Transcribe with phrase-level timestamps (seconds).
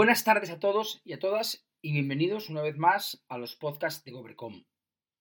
[0.00, 4.02] Buenas tardes a todos y a todas y bienvenidos una vez más a los podcasts
[4.02, 4.64] de Govercom.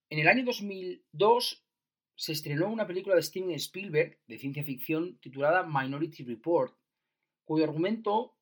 [0.10, 1.66] En el año 2002
[2.16, 6.78] se estrenó una película de Steven Spielberg de ciencia ficción titulada Minority Report,
[7.44, 8.38] cuyo argumento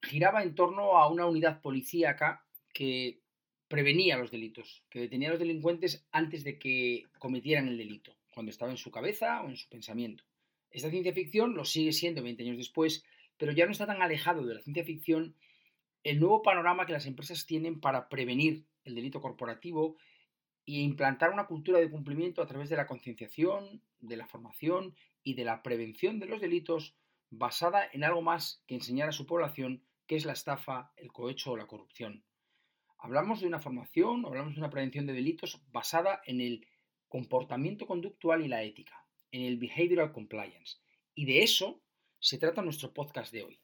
[0.00, 3.20] giraba en torno a una unidad policíaca que
[3.68, 8.48] prevenía los delitos, que detenía a los delincuentes antes de que cometieran el delito, cuando
[8.48, 10.24] estaba en su cabeza o en su pensamiento.
[10.70, 13.04] Esta ciencia ficción lo sigue siendo 20 años después,
[13.36, 15.36] pero ya no está tan alejado de la ciencia ficción
[16.04, 19.96] el nuevo panorama que las empresas tienen para prevenir el delito corporativo
[20.66, 25.34] e implantar una cultura de cumplimiento a través de la concienciación, de la formación y
[25.34, 26.96] de la prevención de los delitos
[27.30, 31.52] basada en algo más que enseñar a su población qué es la estafa, el cohecho
[31.52, 32.24] o la corrupción.
[32.98, 36.66] Hablamos de una formación, hablamos de una prevención de delitos basada en el
[37.08, 40.78] comportamiento conductual y la ética, en el behavioral compliance.
[41.14, 41.82] Y de eso
[42.18, 43.60] se trata nuestro podcast de hoy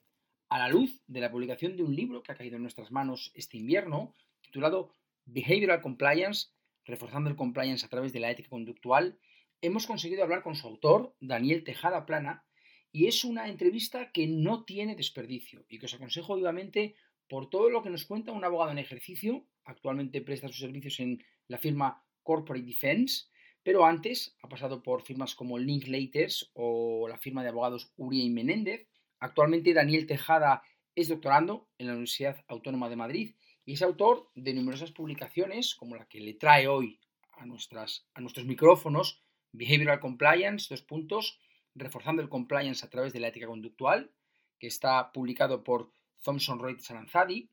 [0.55, 3.33] a la luz de la publicación de un libro que ha caído en nuestras manos
[3.34, 6.50] este invierno, titulado Behavioral Compliance,
[6.84, 9.19] reforzando el compliance a través de la ética conductual,
[9.62, 12.46] hemos conseguido hablar con su autor, Daniel Tejada Plana,
[12.92, 16.94] y es una entrevista que no tiene desperdicio y que os aconsejo vivamente
[17.28, 21.20] por todo lo que nos cuenta un abogado en ejercicio, actualmente presta sus servicios en
[21.48, 23.24] la firma Corporate Defense,
[23.64, 28.30] pero antes ha pasado por firmas como Linklaters o la firma de abogados Uriah y
[28.30, 28.86] Menéndez,
[29.20, 30.62] Actualmente Daniel Tejada
[30.94, 33.34] es doctorando en la Universidad Autónoma de Madrid
[33.64, 37.00] y es autor de numerosas publicaciones como la que le trae hoy
[37.33, 39.22] a, a nuestros micrófonos,
[39.52, 41.40] Behavioral Compliance, dos puntos,
[41.74, 44.12] reforzando el compliance a través de la ética conductual,
[44.58, 45.90] que está publicado por
[46.22, 47.50] Thomson Reuters Aranzadi,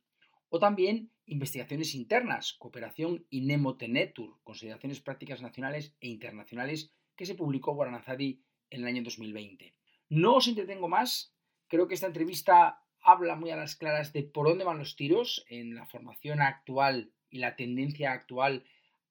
[0.50, 7.74] o también Investigaciones internas, cooperación y Nemotenetur, consideraciones prácticas nacionales e internacionales, que se publicó
[7.74, 9.74] por en el año 2020.
[10.09, 11.34] No os entretengo más,
[11.72, 15.46] Creo que esta entrevista habla muy a las claras de por dónde van los tiros
[15.48, 18.66] en la formación actual y la tendencia actual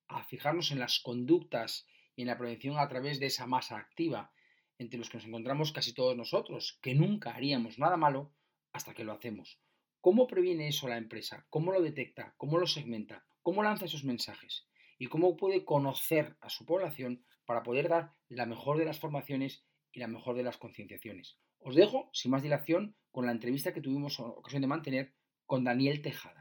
[0.09, 4.31] a fijarnos en las conductas y en la prevención a través de esa masa activa,
[4.77, 8.31] entre los que nos encontramos casi todos nosotros, que nunca haríamos nada malo
[8.75, 9.59] hasta que lo hacemos.
[10.03, 11.47] ¿Cómo previene eso la empresa?
[11.49, 12.35] ¿Cómo lo detecta?
[12.37, 13.25] ¿Cómo lo segmenta?
[13.41, 14.69] ¿Cómo lanza esos mensajes?
[14.99, 19.65] ¿Y cómo puede conocer a su población para poder dar la mejor de las formaciones
[19.93, 21.39] y la mejor de las concienciaciones?
[21.61, 25.15] Os dejo, sin más dilación, con la entrevista que tuvimos ocasión de mantener
[25.47, 26.40] con Daniel Tejada.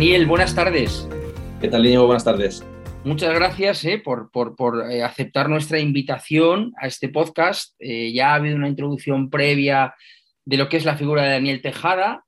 [0.00, 1.06] Daniel, buenas tardes.
[1.60, 2.06] ¿Qué tal, Íñigo?
[2.06, 2.64] Buenas tardes.
[3.04, 7.74] Muchas gracias eh, por, por- por, eh, aceptar nuestra invitación a este podcast.
[7.78, 9.94] Eh, ya ha habido una introducción previa
[10.46, 12.24] de lo que es la figura de Daniel Tejada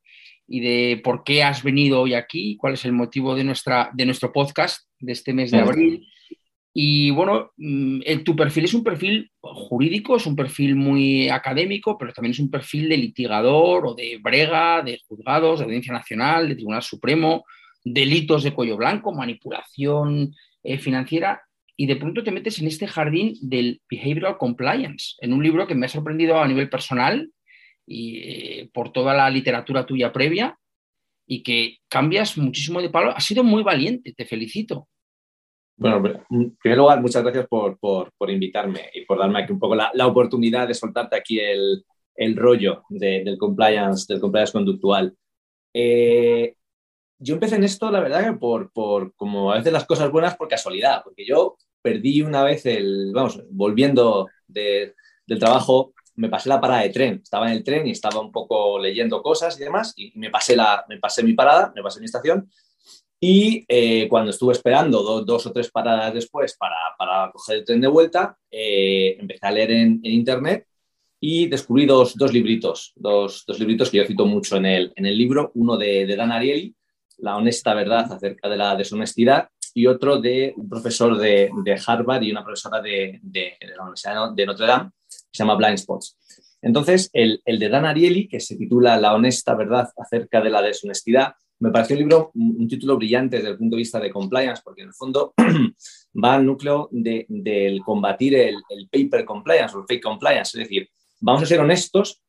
[0.47, 4.05] y de por qué has venido hoy aquí, cuál es el motivo de, nuestra, de
[4.05, 6.07] nuestro podcast de este mes de abril.
[6.75, 11.97] Y bueno, mm, el- tu perfil es un perfil jurídico, es un perfil muy académico,
[11.97, 16.51] pero también es un perfil de litigador o de brega, de juzgados, de Audiencia Nacional,
[16.51, 17.47] de Tribunal Supremo,
[17.85, 21.43] delitos de cuello blanco, manipulación eh, financiera,
[21.77, 25.75] y de pronto te metes en este jardín del behavioral compliance, en un libro que
[25.75, 27.31] me ha sorprendido a nivel personal
[27.87, 30.57] y eh, por toda la literatura tuya previa,
[31.27, 33.11] y que cambias muchísimo de palo.
[33.17, 34.89] Has sido muy valiente, te felicito.
[35.77, 39.59] Bueno, en primer lugar, muchas gracias por, por- por invitarme y por darme aquí un
[39.59, 41.85] poco la, la oportunidad de soltarte aquí el,
[42.15, 45.17] el rollo de- del, compliance, del compliance conductual.
[45.73, 46.55] Eh,
[47.23, 50.49] yo empecé en esto, la verdad, por, por como a veces las cosas buenas por
[50.49, 54.95] casualidad, porque yo perdí una vez el, vamos, volviendo de-
[55.27, 57.21] del trabajo, me pasé la parada de tren.
[57.23, 60.57] Estaba en el tren y estaba un poco leyendo cosas y demás, y me pasé,
[60.57, 62.51] la, me pasé mi parada, me pasé mi estación,
[63.21, 67.65] Y eh, cuando estuve esperando do- dos o tres paradas después para, para coger el
[67.65, 70.67] tren de vuelta, eh, empecé a leer en, en Internet
[71.21, 75.07] y descubrí dos, dos libritos, dos, dos libritos que yo cito mucho en el, en
[75.07, 76.75] el libro, uno de, de Dan Ariely,
[77.23, 82.23] La honesta verdad acerca de la deshonestidad, y otro de un profesor de, de Harvard
[82.23, 86.19] y una profesora de, de- la Universidad de Notre Dame, que se llama Blind Spots.
[86.61, 90.61] Entonces, el, el de Dan Ariely, que se titula La honesta verdad acerca de la
[90.63, 94.61] deshonestidad, me pareció un libro, un, título brillante desde el punto de vista de compliance,
[94.65, 95.33] porque en el fondo
[96.25, 100.69] va al núcleo de- del combatir el, el paper compliance o el fake compliance, es
[100.69, 100.89] decir,
[101.21, 102.21] vamos a ser honestos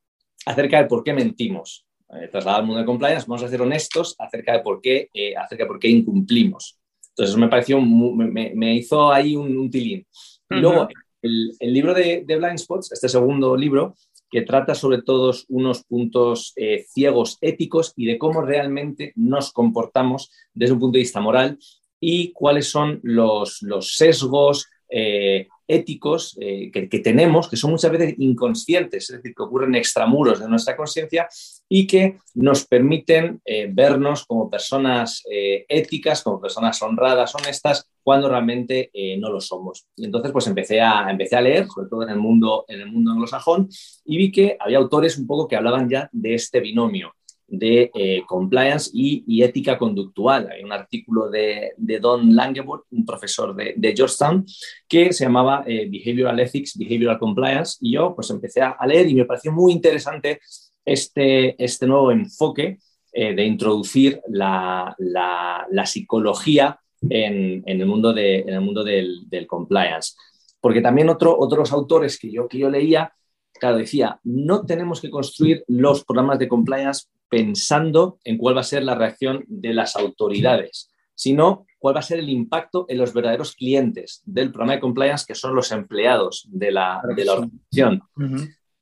[0.45, 1.85] acerca de por qué mentimos.
[2.21, 5.35] Eh, trasladado al mundo de compliance, vamos a ser honestos acerca de por qué, eh,
[5.35, 6.77] acerca de por qué incumplimos.
[7.09, 10.05] Entonces, me pareció, me, me- hizo ahí un, un tilín.
[10.49, 10.61] Y Ujú.
[10.61, 10.87] luego,
[11.21, 13.95] el, el libro de, de Blind Spots, este segundo libro,
[14.29, 20.31] que trata sobre todos unos puntos eh, ciegos éticos y de cómo realmente nos comportamos
[20.53, 21.59] desde un punto de vista moral
[21.99, 28.15] y cuáles son los, los sesgos eh, éticos eh, que, tenemos, que son muchas veces
[28.17, 31.27] inconscientes, es decir, que ocurren extramuros de nuestra conciencia
[31.69, 38.27] y que nos permiten eh, vernos como personas eh, éticas, como personas honradas, honestas, cuando
[38.27, 39.85] realmente no lo somos.
[39.95, 43.11] Y entonces pues empecé a, a leer, sobre todo en el, mundo, en el mundo
[43.11, 43.69] anglosajón,
[44.03, 47.13] y vi que había autores un poco que hablaban ya de este binomio
[47.55, 50.49] de eh, compliance y, ética conductual.
[50.51, 54.43] Hay un artículo de, de Don Langewood, un profesor de, de Georgetown,
[54.87, 59.07] que se llamaba eh, Behavioral Ethics, Behavioral Compliance, y yo pues empecé a, a leer
[59.07, 60.39] y me pareció muy interesante
[60.83, 62.79] este, este nuevo enfoque
[63.13, 68.83] eh, de introducir la, la- la psicología en, en el mundo, de- en el mundo
[68.83, 70.13] del, del compliance.
[70.59, 73.13] Porque también otro, otros autores que yo, que yo leía,
[73.59, 78.65] claro, decía, no tenemos que construir los programas de compliance pensando en cuál va a
[78.65, 83.13] ser la reacción de las autoridades, sino cuál va a ser el impacto en los
[83.13, 88.01] verdaderos clientes del programa de compliance, que son los empleados de la, de organización.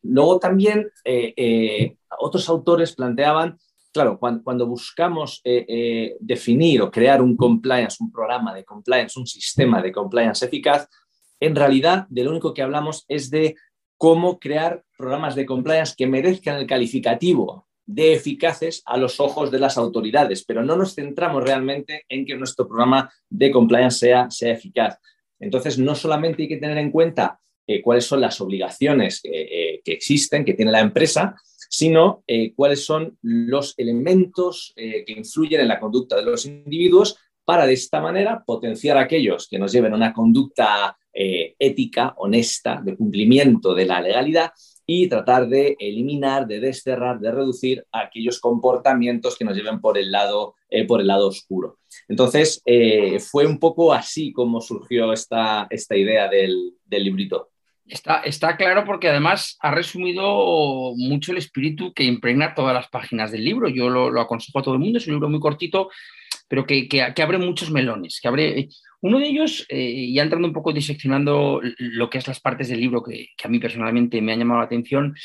[0.03, 3.57] Luego también eh, eh, otros autores planteaban,
[3.91, 9.27] claro, cuando, cuando buscamos eh, definir o crear un compliance, un programa de compliance, un
[9.27, 10.87] sistema de compliance eficaz,
[11.39, 13.55] en realidad de lo único que hablamos es de
[13.97, 19.59] cómo crear programas de compliance que merezcan el calificativo de eficaces a los ojos de
[19.59, 24.53] las autoridades, pero no nos centramos realmente en que nuestro programa de compliance sea, sea
[24.53, 24.97] eficaz.
[25.39, 29.81] Entonces, no solamente hay que tener en cuenta eh, cuáles son las obligaciones eh, eh,
[29.83, 31.35] que existen, que tiene la empresa,
[31.69, 32.23] sino
[32.57, 37.15] cuáles son los elementos que influyen en la conducta de los individuos
[37.45, 42.97] para de esta manera potenciar aquellos que nos lleven a una conducta ética, honesta, de
[42.97, 44.51] cumplimiento de la legalidad
[44.93, 50.11] y tratar de eliminar, de desterrar, de reducir aquellos comportamientos que nos lleven por el
[50.11, 51.77] lado, eh, por el lado oscuro.
[52.09, 57.51] Entonces, eh, fue un poco así como surgió esta, esta idea del, del librito.
[57.85, 63.31] Está, está claro porque además ha resumido mucho el espíritu que impregna todas las páginas
[63.31, 63.69] del libro.
[63.69, 65.89] Yo lo, lo aconsejo a todo el mundo, es un libro muy cortito,
[66.51, 68.19] pero que, que- que abre muchos melones.
[68.21, 68.67] Que abre,
[68.99, 72.81] uno de ellos, eh, ya entrando un poco diseccionando lo que es las partes del
[72.81, 75.15] libro que, que a mí personalmente me han llamado la atención,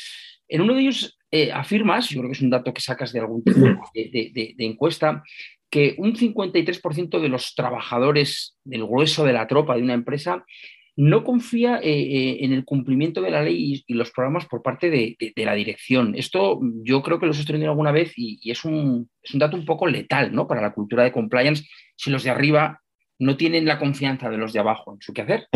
[0.47, 3.19] en uno de ellos eh, afirmas, yo creo que es un dato que sacas de
[3.19, 5.21] algún tipo de, de- de- de encuesta,
[5.69, 10.45] que un 53% de los trabajadores del grueso de la tropa de una empresa
[10.97, 14.89] no confía eh, eh, en el cumplimiento de la ley y, los programas por parte
[14.89, 16.15] de, la dirección.
[16.15, 19.65] Esto mm, yo creo que lo he sostenido alguna vez y, es, un, dato un
[19.65, 20.47] poco letal ¿no?
[20.47, 22.81] para la cultura de compliance si los de arriba
[23.19, 25.47] no tienen la confianza de los de abajo en su quehacer.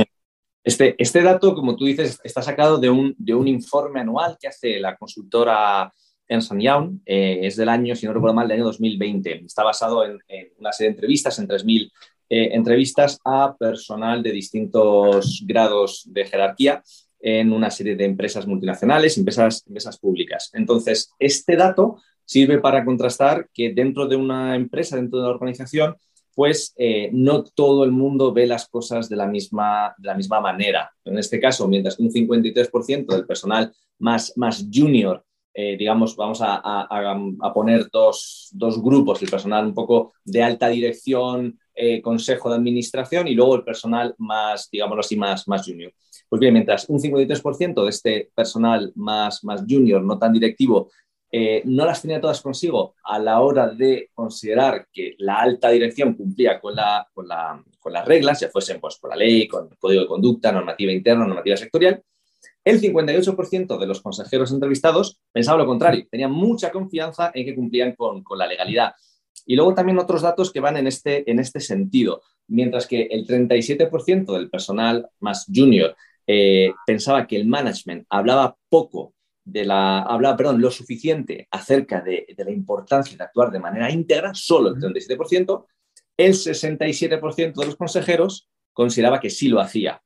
[0.63, 4.47] Este, este dato, como tú dices, está sacado de un, de un informe anual que
[4.47, 5.91] hace la consultora
[6.27, 6.99] Ernst Young.
[7.03, 9.45] eh, es del año, si no recuerdo mal, del año 2020.
[9.45, 11.91] Está basado en, en una serie de entrevistas, en 3.000
[12.33, 16.81] eh, entrevistas a personal de distintos grados de jerarquía
[17.19, 20.49] en una serie de empresas multinacionales, empresas, empresas públicas.
[20.53, 25.97] Entonces, este dato sirve para contrastar que dentro de una empresa, dentro de una organización,
[26.33, 30.39] pues eh, no todo el mundo ve las cosas de la misma, de la misma
[30.39, 30.89] manera.
[31.03, 36.39] En este caso, mientras que un 53% del personal más, más junior, eh, digamos, vamos
[36.41, 42.55] a, poner dos, dos grupos, el personal un poco de alta dirección, eh, consejo de
[42.55, 45.93] administración y luego el personal más, digámoslo así, más, más junior.
[46.29, 50.89] Pues bien, mientras un 53% de este personal más, más junior, no tan directivo,
[51.33, 56.13] eh, no las tenía todas consigo a la hora de considerar que la alta dirección
[56.13, 59.69] cumplía con, la, con, la, con las reglas, ya fuesen pues, por la ley, con
[59.71, 62.03] el código de conducta, normativa interna, normativa sectorial,
[62.63, 67.95] el 58% de los consejeros entrevistados pensaba lo contrario, tenían mucha confianza en que cumplían
[67.95, 68.93] con, con la legalidad.
[69.45, 72.21] Y luego también otros datos que van en este, en este sentido.
[72.47, 75.95] Mientras que el 37% del personal más junior
[76.27, 82.27] eh, pensaba que el management hablaba poco de la, hablaba, perdón, lo suficiente acerca de,
[82.37, 85.65] de, la importancia de actuar de manera íntegra, solo el 37%,
[86.17, 90.01] el 67% de los consejeros consideraba que sí lo hacía.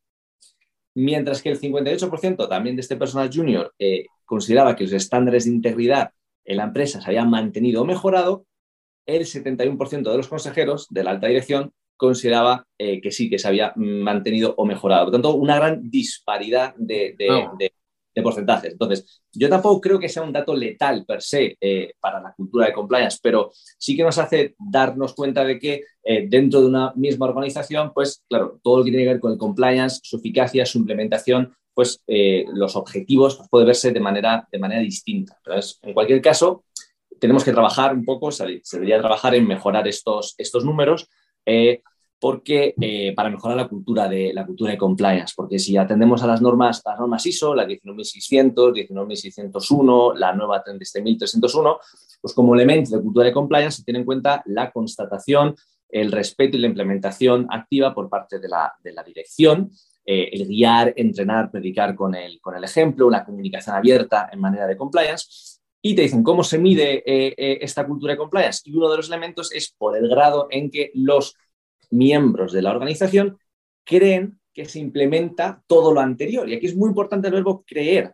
[0.96, 5.52] Mientras que el 58% también de este personal junior eh, consideraba que los estándares de
[5.52, 6.12] integridad
[6.46, 8.46] en la empresa se habían mantenido o mejorado,
[9.06, 13.48] el 71% de los consejeros de la alta dirección consideraba eh, que sí, que se
[13.48, 15.06] había mantenido o mejorado.
[15.06, 17.56] Por tanto, una gran disparidad de, de, oh.
[17.58, 17.74] de,
[18.16, 18.72] de, porcentajes.
[18.72, 22.68] Entonces, yo tampoco creo que sea un dato letal per se eh, para la cultura
[22.68, 26.94] de compliance, pero sí que nos hace darnos cuenta de que eh, dentro de una
[26.96, 30.66] misma organización, pues claro, todo lo que tiene que ver con el compliance, su eficacia,
[30.66, 35.38] su implementación, pues eh, los objetivos pues, puede verse de manera, de manera distinta.
[35.46, 36.64] Entonces, en cualquier caso,
[37.20, 41.10] tenemos que trabajar un poco, se, debería trabajar en mejorar estos, estos números.
[42.26, 46.26] Porque eh, para mejorar la cultura de la cultura de compliance, porque si atendemos a
[46.26, 51.78] las normas, las normas ISO, la 19600, 19601, la nueva 37301,
[52.20, 55.56] pues como elemento de cultura de compliance se tiene en cuenta la constatación,
[55.88, 59.70] el respeto y la implementación activa por parte de la, de la dirección,
[60.04, 64.66] eh, el guiar, entrenar, predicar con el, con el ejemplo, una comunicación abierta en manera
[64.66, 65.60] de compliance.
[65.80, 68.62] Y te dicen cómo se mide eh, eh, esta cultura de compliance.
[68.66, 71.36] Y uno de los elementos es por el grado en que los
[71.96, 73.38] miembros de la organización
[73.84, 76.48] creen que se implementa todo lo anterior.
[76.50, 78.14] Y aquí es muy importante el verbo creer,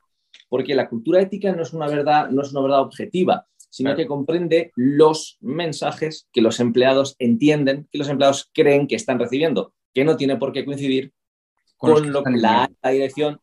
[0.49, 3.97] porque la cultura ética no es una verdad, no es una verdad objetiva, sino claro.
[3.97, 9.73] que comprende los mensajes que los empleados entienden, que los empleados creen que están recibiendo,
[9.93, 11.13] que no tiene por qué coincidir
[11.77, 13.39] con, con lo que la alta dirección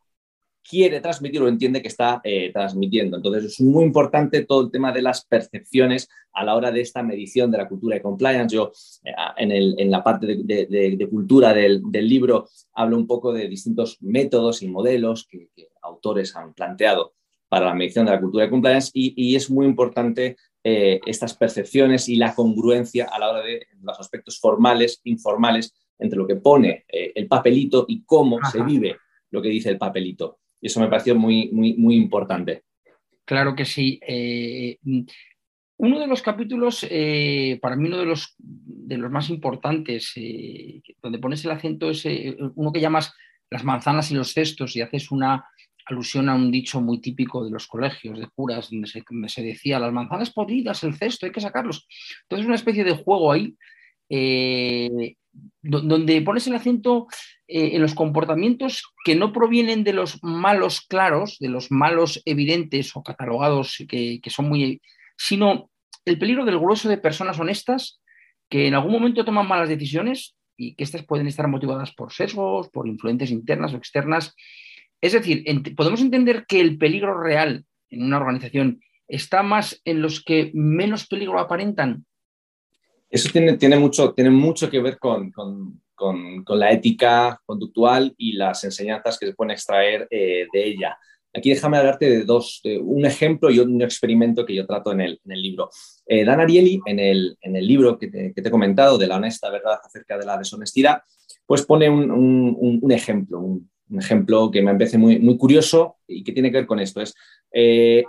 [0.67, 3.17] quiere transmitir o entiende que está eh, transmitiendo.
[3.17, 7.03] Entonces, es muy importante todo el tema de las percepciones a la hora de esta
[7.03, 8.55] medición de la cultura de compliance.
[8.55, 8.71] Yo,
[9.03, 13.07] eh, en, el, en, la parte de, de, de cultura del, del, libro, hablo un
[13.07, 17.13] poco de distintos métodos y modelos que, que, autores han planteado
[17.47, 21.35] para la medición de la cultura de compliance y, y es muy importante eh, estas
[21.35, 26.35] percepciones y la congruencia a la hora de los aspectos formales, informales, entre lo que
[26.35, 28.51] pone el papelito y cómo Ajá.
[28.51, 28.95] se vive
[29.31, 30.39] lo que dice el papelito.
[30.61, 32.63] Y eso me pareció muy, muy, muy importante.
[33.25, 33.99] Claro que sí.
[34.05, 34.77] Eh,
[35.77, 40.81] uno de los capítulos, eh, para mí uno de los, de los más importantes, eh,
[41.01, 42.05] donde pones el acento es
[42.55, 43.13] uno que llamas
[43.49, 45.45] las manzanas y los cestos y haces una
[45.85, 49.41] alusión a un dicho muy típico de los colegios de curas, donde se, donde se
[49.41, 51.87] decía las manzanas podridas, el cesto, hay que sacarlos.
[52.23, 53.55] Entonces es una especie de juego ahí
[54.09, 55.15] eh,
[55.61, 57.07] donde pones el acento
[57.47, 62.95] eh, en los comportamientos que no provienen de los malos claros, de los malos evidentes
[62.95, 64.81] o catalogados que, son muy,
[65.17, 65.69] sino
[66.05, 68.01] el peligro del grueso de personas honestas
[68.49, 72.69] que en algún momento toman malas decisiones y que estas pueden estar motivadas por sesgos,
[72.69, 74.35] por influencias internas o externas.
[75.01, 75.43] Es decir,
[75.75, 81.07] podemos entender que el peligro real en una organización está más en los que menos
[81.07, 82.05] peligro aparentan
[83.09, 88.33] eso tiene, tiene, mucho, tiene mucho que ver con, con, con, la ética conductual y
[88.33, 90.97] las enseñanzas que se pueden extraer eh, de ella.
[91.33, 95.19] Aquí déjame hablarte de dos, un ejemplo y un experimento que yo trato en el,
[95.25, 95.69] libro.
[96.07, 99.49] Eh, Dan Ariely, en el, en el libro que te, he comentado de la honesta
[99.51, 101.01] verdad acerca de la deshonestidad,
[101.45, 106.23] pues pone un, un, un ejemplo, un, ejemplo que me parece muy, muy curioso y
[106.23, 107.01] que tiene que ver con esto.
[107.01, 107.13] Es,
[107.51, 108.03] eh,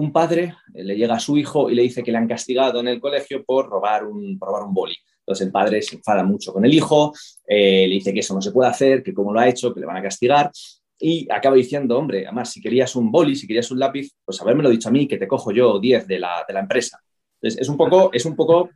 [0.00, 2.80] un padre eh, le llega a su hijo y le dice que le han castigado
[2.80, 4.96] en el colegio por robar un, robar un boli.
[5.20, 7.12] Entonces el padre se enfada mucho con el hijo,
[7.46, 9.80] eh, le dice que eso no se puede hacer, que cómo lo ha hecho, que
[9.80, 10.50] le van a castigar.
[10.98, 14.68] Y acaba diciendo, hombre, además, si querías un boli, si querías un lápiz, pues habérmelo
[14.70, 17.00] dicho a mí, que te cojo yo 10 de la, de la empresa.
[17.40, 18.70] Entonces, es un poco, es un poco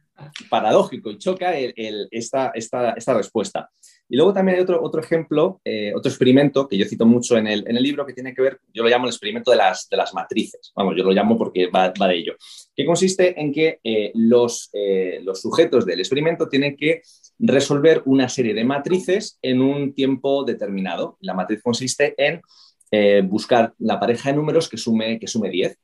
[0.48, 3.70] paradójico y choca esta, esta, esta respuesta.
[4.08, 7.46] Y luego también hay otro, otro ejemplo, eh, otro experimento que yo cito mucho en
[7.46, 9.88] el, en el, libro que tiene que ver, yo lo llamo el experimento de las,
[9.88, 12.34] de las matrices, vamos, yo lo llamo porque va, va de ello,
[12.76, 17.02] que consiste en que eh, los, eh, los sujetos del experimento tienen que
[17.38, 21.18] resolver una serie de matrices en un tiempo determinado.
[21.20, 22.40] La matriz consiste en
[23.28, 25.76] buscar la pareja de números que sume, que sume 10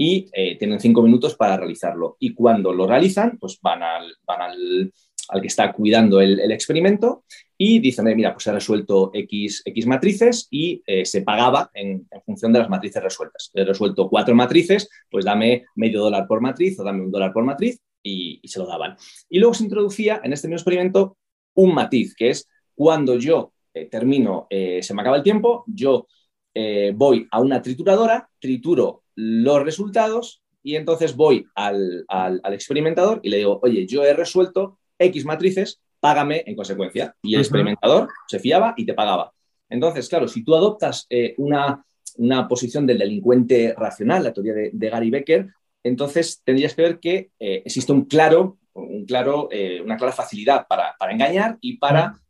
[0.00, 2.16] y tienen cinco minutos para realizarlo.
[2.20, 4.92] Y cuando lo realizan, pues van al, van al
[5.28, 7.24] al que está cuidando el, experimento
[7.56, 12.52] y dicen, mira, pues he resuelto X, X matrices y eh, se pagaba en, función
[12.52, 13.50] de las matrices resueltas.
[13.54, 17.44] He resuelto cuatro matrices, pues dame medio dólar por matriz o dame un dólar por
[17.44, 18.96] matriz y, y se lo daban.
[19.28, 21.18] Y luego se introducía en este mismo experimento
[21.54, 26.06] un matiz, que es cuando yo eh, termino, eh, se me acaba el tiempo, yo
[26.54, 33.18] eh, voy a una trituradora, trituro los resultados, y entonces voy al, al, al experimentador
[33.24, 37.16] y le digo, oye, yo he resuelto X matrices, págame en consecuencia.
[37.22, 39.32] Y el experimentador se fiaba y te pagaba.
[39.68, 41.84] Entonces, claro, si tú adoptas eh, una,
[42.18, 45.48] una posición del delincuente racional, la teoría de, de Gary Becker,
[45.82, 50.66] entonces tendrías que ver que eh, existe un claro, un claro, eh, una clara facilidad
[50.68, 52.20] para, para engañar y para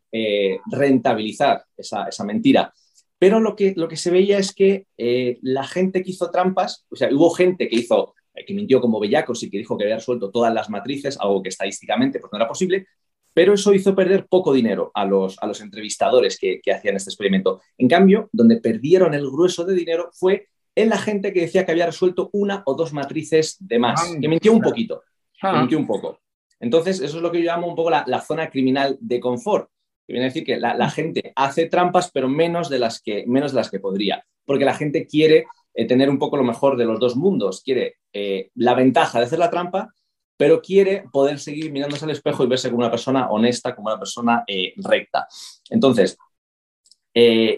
[0.72, 2.72] rentabilizar esa, esa mentira.
[3.18, 6.86] Pero lo que, lo que se veía es que eh, la gente que hizo trampas,
[6.90, 9.84] o sea, hubo gente que hizo, eh, que mintió como bellacos y que dijo que
[9.84, 12.86] había resuelto todas las matrices, algo que estadísticamente pues, no era posible,
[13.34, 17.10] pero eso hizo perder poco dinero a los, a los entrevistadores que, que hacían este
[17.10, 17.60] experimento.
[17.76, 21.72] En cambio, donde perdieron el grueso de dinero fue en la gente que decía que
[21.72, 25.58] había resuelto una o dos matrices de más, Ah, que mintió un poquito, que Ah,
[25.58, 26.20] mintió un poco.
[26.60, 29.68] Entonces, eso es lo que yo llamo un poco la, la zona criminal de confort.
[30.08, 33.24] Que viene a decir que la, la gente hace trampas, pero menos de las que,
[33.26, 34.24] menos de las que podría.
[34.46, 37.62] Porque la gente quiere eh, tener un poco lo mejor de los dos mundos.
[37.62, 39.92] Quiere eh, la ventaja de hacer la trampa,
[40.38, 43.98] pero quiere poder seguir mirándose al espejo y verse como una persona honesta, como una
[43.98, 45.28] persona eh, recta.
[45.68, 46.16] Entonces,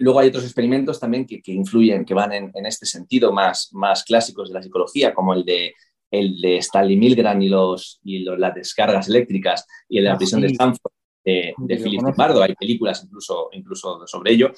[0.01, 3.69] luego hay otros experimentos también que, que influyen, que van en, en este sentido más,
[3.73, 5.75] más clásicos de la psicología, como el de,
[6.11, 10.15] el de Stanley Milgram y, los, y los- las descargas eléctricas y el de la
[10.15, 10.49] Ah, prisión de.
[10.49, 10.93] Stanford
[11.25, 12.01] de, de Philip.
[12.01, 12.43] Zimbardo.
[12.43, 14.53] Hay películas incluso, incluso sobre ello.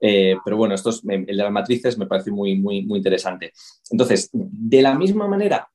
[0.00, 3.52] Eh, pero bueno, esto es- el de las matrices me parece muy, muy, muy interesante.
[3.90, 5.68] Entonces, de la misma manera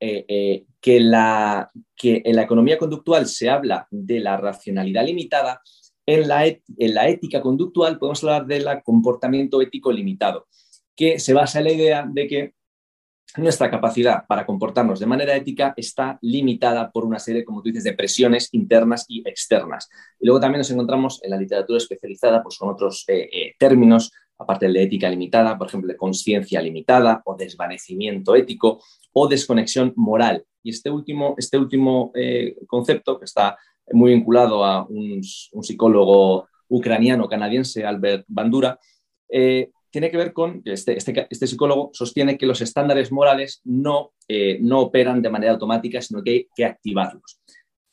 [0.00, 5.60] eh, eh, que, la, que en la economía conductual se habla de la racionalidad limitada,
[6.06, 10.46] en la, et- en la ética conductual podemos hablar del comportamiento ético limitado,
[10.94, 12.54] que se basa en la idea de que
[13.36, 17.84] nuestra capacidad para comportarnos de manera ética está limitada por una serie, como tú dices,
[17.84, 19.88] de presiones internas y externas.
[20.20, 24.12] Y luego también nos encontramos en la literatura especializada pues, con otros eh, eh, términos,
[24.38, 28.80] aparte del de ética limitada, por ejemplo, de conciencia limitada o desvanecimiento ético
[29.12, 30.44] o desconexión moral.
[30.62, 33.58] Y este último, este último eh, concepto, que está
[33.92, 38.78] muy vinculado a un, psicólogo ucraniano-canadiense, Albert Bandura,
[39.94, 44.58] tiene que ver con este, este, este, psicólogo sostiene que los estándares morales no, eh,
[44.60, 47.40] no operan de manera automática, sino que hay que activarlos.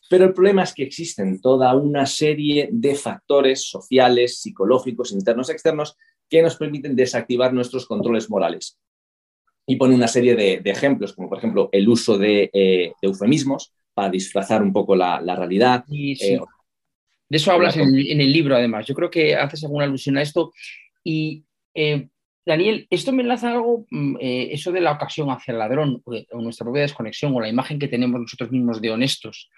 [0.10, 5.96] Pero el problema es que existen toda una serie de factores sociales, psicológicos, internos, externos,
[6.28, 8.80] que nos permiten desactivar nuestros controles morales.
[9.68, 13.08] Y pone una serie de, de ejemplos, como por ejemplo el uso de, eh, de
[13.08, 15.86] eufemismos para disfrazar un poco la, la realidad.
[15.88, 16.34] Sí, sí.
[16.34, 16.40] Eh,
[17.30, 18.88] de eso hablas en, en, el libro, además.
[18.88, 20.52] Yo creo que haces alguna alusión a esto.
[21.04, 22.08] Y eh,
[22.46, 23.86] Daniel, esto me enlaza algo,
[24.20, 27.40] eh, eso de la ocasión hacia el ladrón, o, de, o, nuestra propia desconexión, o
[27.40, 29.50] la imagen que tenemos nosotros mismos de honestos.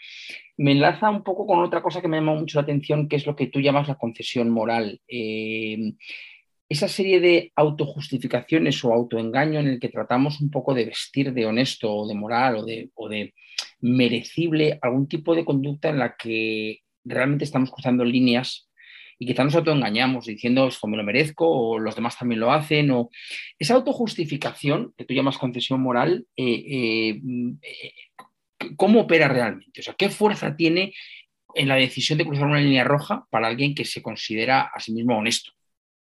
[0.58, 3.26] Me enlaza un poco con otra cosa que me llama mucho la atención, que es
[3.26, 5.00] lo que tú llamas la concesión moral.
[5.08, 5.94] Eh,
[6.68, 11.46] esa serie de autojustificaciones o autoengaño en el que tratamos un poco de vestir de
[11.46, 13.34] honesto o de moral o de, o de
[13.80, 18.70] merecible algún tipo de conducta en la que realmente estamos cruzando líneas
[19.20, 22.92] y quizá nos autoengañamos diciendo esto me lo merezco o los demás también lo hacen
[22.92, 23.10] o
[23.58, 27.22] esa autojustificación que tú llamas concesión moral eh, eh,
[28.76, 29.82] ¿cómo opera realmente?
[29.82, 30.94] O sea, ¿qué fuerza tiene
[31.56, 34.94] en la decisión de cruzar una línea roja para alguien que se considera a sí
[34.94, 35.52] mismo honesto?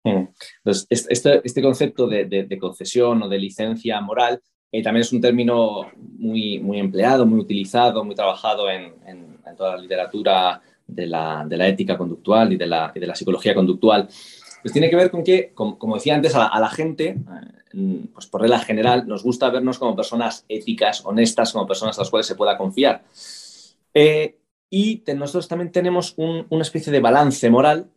[0.04, 5.22] Entonces, este, este concepto de, de, concesión o de licencia moral eh, también es un
[5.22, 11.46] término muy, muy empleado, muy utilizado, muy trabajado en, en toda la literatura de la,
[11.48, 14.08] de la, ética conductual y de la, de la psicología conductual.
[14.62, 17.18] Pues tiene que ver con que, como, como decía antes, a la, gente,
[17.74, 22.02] eh, pues por regla general, nos gusta vernos como personas éticas, honestas, como personas a
[22.02, 23.04] las cuales se pueda confiar.
[23.94, 24.38] Eh,
[24.70, 27.90] y nosotros también tenemos un, una especie de balance moral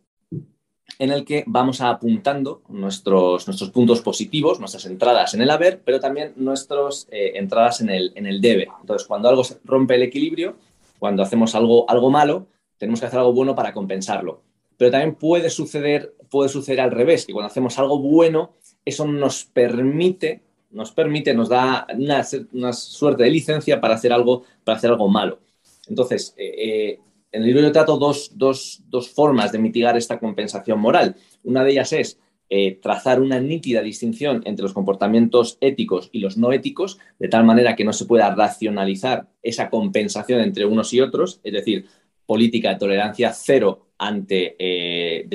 [0.99, 5.99] en el que vamos apuntando nuestros, nuestros puntos positivos, nuestras entradas en el haber, pero
[5.99, 8.67] también nuestras eh, entradas en el, en el debe.
[8.81, 10.55] Entonces, cuando algo rompe el equilibrio,
[10.99, 14.43] cuando hacemos algo, algo malo, tenemos que hacer algo bueno para compensarlo.
[14.77, 19.45] Pero también puede suceder, puede suceder al revés, que cuando hacemos algo bueno, eso nos
[19.45, 24.91] permite, nos permite, nos da una, una suerte de licencia para hacer algo, para hacer
[24.91, 25.39] algo malo.
[25.87, 26.99] Entonces, eh,
[27.31, 31.15] en el libro yo trato dos, dos, dos, formas de mitigar esta compensación moral.
[31.43, 36.37] Una de ellas es eh, trazar una nítida distinción entre los comportamientos éticos y los
[36.37, 41.01] no éticos, de tal manera que no se pueda racionalizar esa compensación entre unos y
[41.01, 41.87] otros, es decir,
[42.25, 45.27] política de tolerancia cero ante, eh,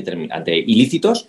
[0.66, 1.29] ilícitos,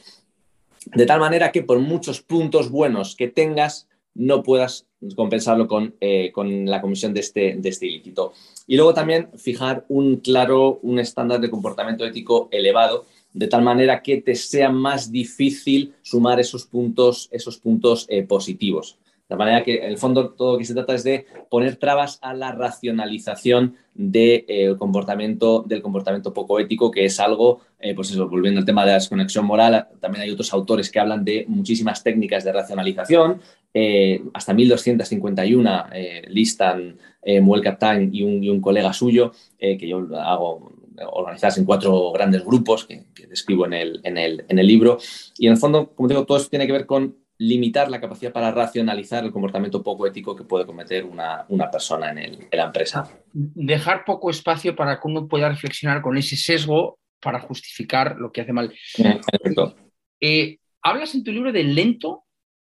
[0.85, 6.31] de tal manera que por muchos puntos buenos que tengas, no puedas compensarlo con, eh,
[6.33, 8.33] con la comisión de este, de este, ilícito.
[8.67, 14.01] Y luego también fijar un claro, un estándar de comportamiento ético elevado, de tal manera
[14.01, 18.97] que te sea más difícil sumar esos puntos, esos puntos eh, positivos.
[19.31, 22.19] De manera que, en el fondo, todo lo que se trata es de poner trabas
[22.21, 28.11] a la racionalización de, eh, comportamiento, del comportamiento poco ético, que es algo, eh, pues
[28.11, 31.45] eso, volviendo al tema de la desconexión moral, también hay otros autores que hablan de
[31.47, 33.39] muchísimas técnicas de racionalización,
[33.73, 35.85] eh, hasta 1251
[36.27, 36.97] listan
[37.41, 40.73] Muel Captain y un, y un, colega suyo, que yo hago
[41.09, 44.97] organizadas en cuatro grandes grupos que, que describo en el, en, el, en el libro.
[45.37, 48.31] Y en el fondo, como digo, todo esto tiene que ver con limitar la capacidad
[48.31, 52.57] para racionalizar el comportamiento poco ético que puede cometer una, una persona en, el, en,
[52.57, 53.09] la empresa.
[53.33, 58.41] Dejar poco espacio para que uno pueda reflexionar con ese sesgo para justificar lo que
[58.41, 58.71] hace mal.
[58.95, 59.75] Perfecto.
[60.19, 62.25] Eh, hablas en tu libro de lento,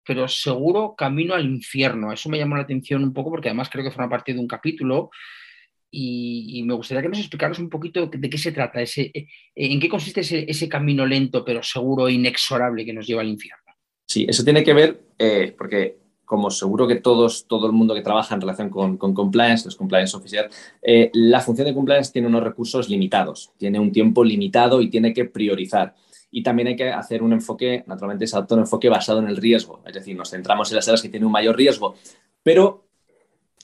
[0.07, 2.11] pero seguro camino al infierno.
[2.11, 4.49] Eso me llamó la atención un poco porque además creo que forma parte de un
[4.49, 5.11] capítulo.
[5.91, 9.27] Y, y, me gustaría que nos explicaras un poquito de qué se trata, ese, eh,
[9.55, 13.29] en qué consiste ese, ese camino lento pero seguro e inexorable que nos lleva al
[13.29, 13.62] infierno.
[14.13, 15.97] Sí, eso tiene que ver, eh, porque
[16.27, 19.75] como seguro que todos, todo el mundo que trabaja en relación con, con compliance, los
[19.75, 24.83] compliance officers, eh, la función de compliance tiene unos recursos limitados, tiene un tiempo limitado
[24.83, 25.95] y tiene que priorizar.
[26.31, 29.81] Y también hay que hacer un enfoque, naturalmente es un enfoque basado en el riesgo,
[29.87, 31.95] es decir, nos centramos en las áreas que tienen un mayor riesgo,
[32.43, 32.85] pero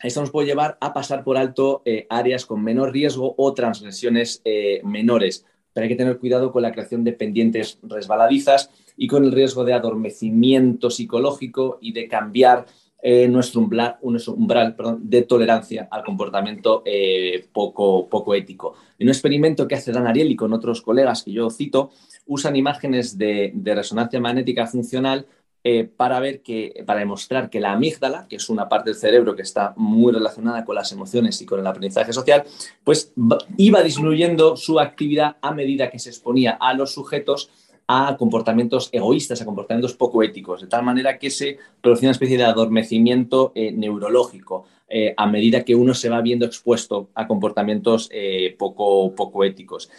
[0.03, 4.43] esto nos puede llevar a pasar por alto eh, áreas con menor riesgo o transgresiones
[4.83, 5.45] menores.
[5.75, 9.65] Pero hay que tener cuidado con la creación de pendientes resbaladizas y con el riesgo
[9.65, 12.67] de adormecimiento psicológico y de cambiar
[13.01, 18.75] eh, nuestro umbral, nuestro umbral de tolerancia al comportamiento eh, poco, poco ético.
[18.99, 21.91] En un experimento que hace Dan Ariely con otros colegas que yo cito,
[22.27, 25.27] usan imágenes de, de resonancia magnética funcional
[25.65, 29.37] eh, para ver que, para demostrar que la amígdala, que es una parte del cerebro
[29.37, 32.45] que está muy relacionada con las emociones y con el aprendizaje social,
[32.85, 33.13] pues
[33.57, 37.51] iba disminuyendo su actividad a medida que se exponía a los sujetos
[37.91, 42.37] a comportamientos egoístas, a comportamientos poco éticos, de tal manera que se produce una especie
[42.37, 48.11] de adormecimiento eh, neurológico eh, a medida que uno se va viendo expuesto a comportamientos
[48.13, 49.91] eh, poco, poco éticos.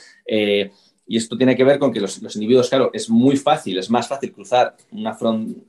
[1.11, 4.07] Y esto tiene que ver con que los, individuos, claro, es muy fácil, es más
[4.07, 4.77] fácil cruzar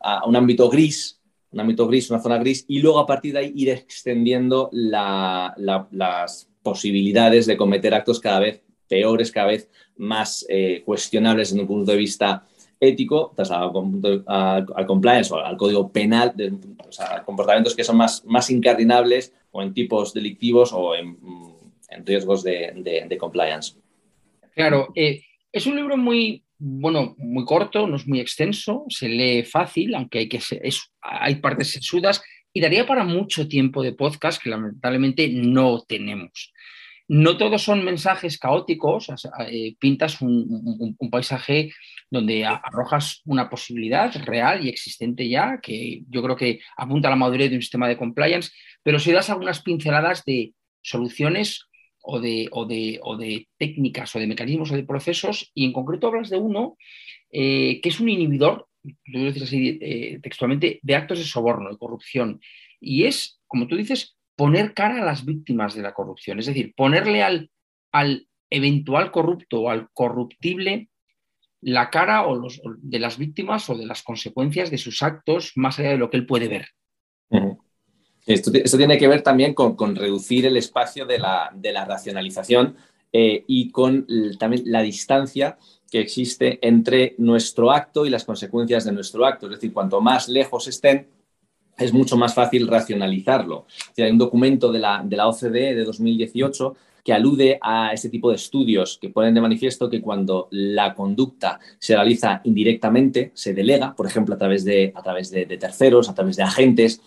[0.01, 1.19] a un ámbito gris,
[1.51, 5.55] un ámbito gris, una zona gris, y luego a partir de ahí ir extendiendo la,
[5.57, 11.63] la, las posibilidades de cometer actos cada vez peores, cada vez más eh, cuestionables desde
[11.63, 12.45] un punto de vista
[12.81, 13.35] ético,
[14.27, 16.53] al, al compliance o al código penal, de,
[17.25, 21.17] comportamientos que son más, incardinables o en tipos delictivos o en,
[22.05, 23.77] riesgos de, compliance.
[24.55, 25.23] Claro, eh,
[25.53, 30.21] es un libro muy, bueno, muy corto, no es muy extenso, se lee fácil, aunque
[30.21, 32.23] hay, que es, hay partes sesudas
[32.53, 36.53] y daría para mucho tiempo de podcast que lamentablemente no tenemos
[37.13, 39.09] no todos son mensajes caóticos,
[39.49, 41.73] eh, pintas un, paisaje
[42.09, 47.17] donde arrojas una posibilidad real y existente ya, que yo creo que apunta a la
[47.17, 48.53] madurez de un sistema de compliance,
[48.85, 51.67] pero si das algunas pinceladas de soluciones
[52.01, 52.49] o de,
[53.59, 56.77] técnicas o de mecanismos o de procesos, y en concreto hablas de uno
[57.33, 61.77] eh, que es un inhibidor, tú dices así eh, textualmente, de actos de soborno, de
[61.79, 62.41] corrupción,
[62.81, 66.73] y es, como tú dices, poner cara a las víctimas de la corrupción, es decir,
[66.75, 67.51] ponerle al,
[67.93, 70.89] al eventual corrupto o al corruptible
[71.61, 75.79] la cara o los, de las víctimas o de las consecuencias de sus actos más
[75.79, 76.69] allá de lo que él puede ver.
[78.25, 81.85] Esto, esto, tiene que ver también con, con reducir el espacio de la, de la
[81.85, 82.77] racionalización
[83.13, 84.07] eh, y con
[84.39, 85.59] también la distancia
[85.91, 89.49] que existe entre nuestro acto y las consecuencias de nuestro acto.
[89.49, 91.09] Es decir, cuanto más lejos estén,
[91.85, 93.67] es mucho más fácil racionalizarlo.
[93.99, 98.31] Hay un documento de la, de la OCDE de 2018 que alude a este tipo
[98.31, 103.95] de estudios que ponen de manifiesto que cuando la conducta se realiza indirectamente, se delega,
[103.95, 107.01] por ejemplo, a través de, a través de terceros, a través de agentes,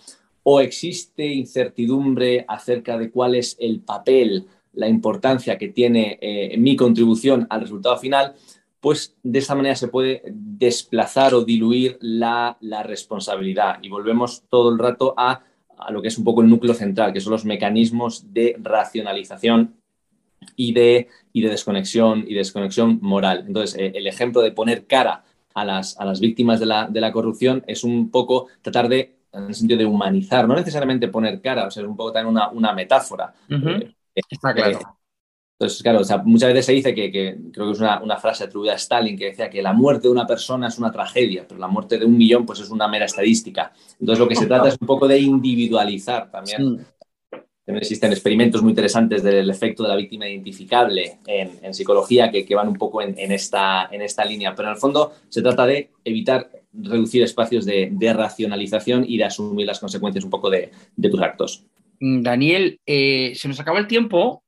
[0.44, 6.76] o existe incertidumbre acerca de cuál es el papel, la importancia que tiene eh, mi
[6.76, 8.34] contribución al resultado final,
[8.84, 13.78] pues de esa manera se puede desplazar o diluir la, la responsabilidad.
[13.80, 15.40] Y volvemos todo el rato a,
[15.78, 19.76] a, lo que es un poco el núcleo central, que son los mecanismos de racionalización
[20.54, 23.44] y de, y de desconexión y desconexión moral.
[23.46, 27.00] Entonces, eh, el ejemplo de poner cara a las, a las víctimas de la, de
[27.00, 31.40] la, corrupción es un poco tratar de, en el sentido de humanizar, no necesariamente poner
[31.40, 33.32] cara, o sea, es un poco también una, una metáfora.
[33.48, 33.82] Uh -huh.
[34.14, 34.98] eh, Está claro.
[35.58, 38.16] Entonces, claro, o sea, muchas veces se dice que, que creo que es una, una,
[38.16, 41.46] frase atribuida a Stalin que decía que la muerte de una persona es una tragedia,
[41.46, 43.72] pero la muerte de un millón pues es una mera estadística.
[44.00, 46.78] Entonces, lo que se trata es un poco de individualizar también.
[46.78, 46.84] Sí.
[47.64, 52.44] También existen experimentos muy interesantes del efecto de la víctima identificable en, en psicología que,
[52.44, 55.40] que, van un poco en, en, esta, en esta línea, pero en el fondo se
[55.40, 60.50] trata de evitar reducir espacios de, de, racionalización y de asumir las consecuencias un poco
[60.50, 61.64] de, de tus actos.
[62.00, 64.43] Daniel, eh, se nos acaba el tiempo.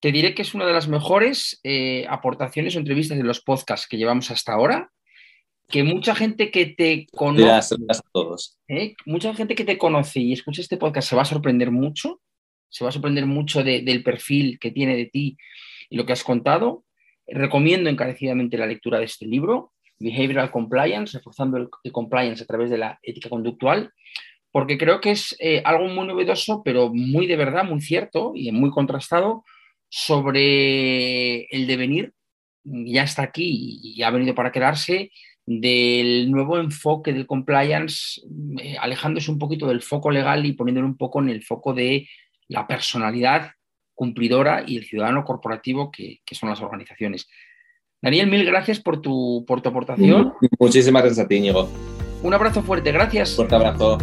[0.00, 3.88] Te diré que es una de las mejores eh, aportaciones o entrevistas de los podcasts
[3.88, 4.90] que llevamos hasta ahora.
[5.68, 8.58] Que mucha gente que te conoce, Gracias, a todos.
[8.68, 8.94] ¿eh?
[9.04, 12.20] mucha gente que te conoce y escucha este podcast se va a sorprender mucho,
[12.70, 15.36] se va a sorprender mucho de, del perfil que tiene de ti
[15.90, 16.84] y lo que has contado.
[17.26, 22.70] Recomiendo encarecidamente la lectura de este libro, Behavioral Compliance, reforzando el, el compliance a través
[22.70, 23.92] de la ética conductual,
[24.50, 28.50] porque creo que es eh, algo muy novedoso, pero muy de verdad, muy cierto y
[28.52, 29.44] muy contrastado
[29.88, 32.12] sobre el devenir,
[32.64, 35.10] ya está aquí y ha venido para quedarse,
[35.46, 38.20] del nuevo enfoque del compliance,
[38.60, 42.06] eh, alejándose un poquito del foco legal y poniéndolo un poco en el foco de
[42.48, 43.52] la personalidad
[43.94, 47.28] cumplidora y el ciudadano corporativo que, que son las organizaciones.
[48.00, 50.34] Daniel, mil gracias por tu, por tu aportación.
[50.58, 51.68] Muchísimas gracias a ti, Íñigo.
[52.22, 53.34] Un abrazo fuerte, gracias.
[53.34, 53.98] Fuerte abrazo.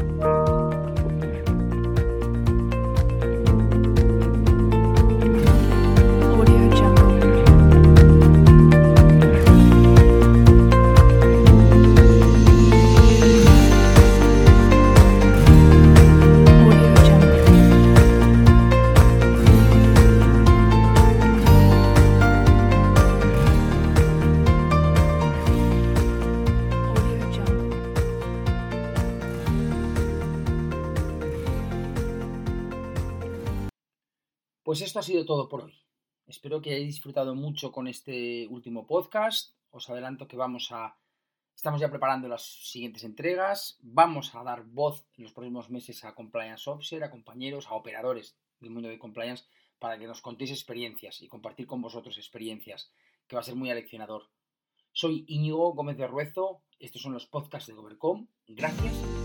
[34.76, 35.74] Pues esto ha sido todo por hoy.
[36.28, 39.56] Espero que hayáis disfrutado mucho con este último podcast.
[39.70, 40.98] Os adelanto que vamos a.
[41.56, 43.80] Estamos ya preparando las siguientes entregas.
[43.80, 48.38] Vamos a dar voz en los próximos meses a compliance officer, a compañeros, a operadores
[48.60, 49.46] del mundo de compliance
[49.80, 52.92] para que nos contéis experiencias y compartir con vosotros experiencias,
[53.28, 54.24] que va a ser muy aleccionador.
[54.92, 56.64] Soy Íñigo Gómez de Ruezo.
[56.80, 58.28] Estos son los podcasts de Gobercom.
[58.46, 59.25] Gracias.